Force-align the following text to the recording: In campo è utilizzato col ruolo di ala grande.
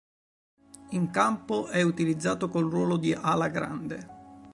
In 0.93 1.11
campo 1.11 1.67
è 1.67 1.83
utilizzato 1.83 2.49
col 2.49 2.67
ruolo 2.71 2.97
di 2.97 3.13
ala 3.13 3.49
grande. 3.49 4.09